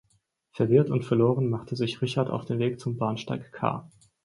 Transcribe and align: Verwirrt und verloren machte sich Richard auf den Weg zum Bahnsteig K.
Verwirrt 0.53 0.89
und 0.89 1.05
verloren 1.05 1.47
machte 1.47 1.75
sich 1.75 2.01
Richard 2.01 2.31
auf 2.31 2.45
den 2.45 2.57
Weg 2.57 2.79
zum 2.79 2.97
Bahnsteig 2.97 3.53
K. 3.53 3.87